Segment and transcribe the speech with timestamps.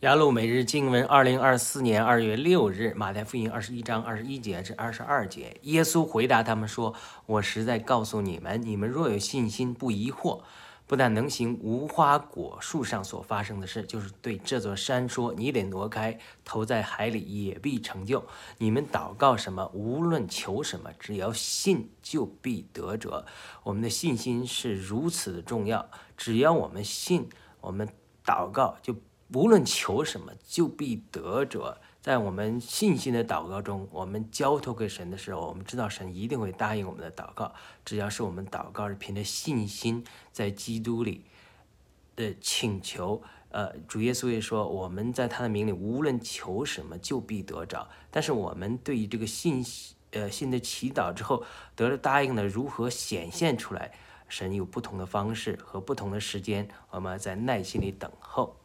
[0.00, 6.94] 雅鲁每日经文，二零二四年二月六日，马太福音二十一章二十一节至二十二节，耶稣回答他们说
[7.26, 10.40] ：“我实在告诉你们，你们若有信心，不疑惑，
[10.86, 18.24] 不但能行无花果树上所发生的事，就是对这座山说：你得挪开，投在海里，也必成就。
[18.56, 23.26] 你们祷告什么，无论求什么，只要信，就必得着。
[23.64, 27.28] 我们的信心是如此的重要，只要我们信，
[27.60, 27.86] 我们
[28.24, 28.96] 祷告就。”
[29.32, 31.76] 无论求什么，就必得着。
[32.00, 37.52] 在我们信心的祷告中，我们交托给神的时候，我们知道神一定会答应我们的祷告。
[37.84, 41.24] 只要是我们祷告是凭着信心在基督里
[42.16, 47.86] 的请求，呃，主耶稣也说，我们在他的名里无论求什么，就必得着。
[48.10, 49.62] 但是我们对于这个信，
[50.12, 51.44] 呃，信的祈祷之后
[51.76, 53.92] 得了答应的，如何显现出来？
[54.26, 58.56] 神有不同的方式和不同的时间，我们在耐心里等候。